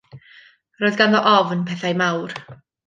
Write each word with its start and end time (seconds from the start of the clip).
Roedd 0.85 0.97
ganddo 1.03 1.21
ofn 1.35 1.63
pethau 1.71 1.99
mawr. 2.05 2.39